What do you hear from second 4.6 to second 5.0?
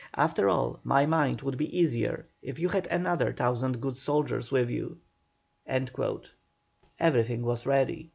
you."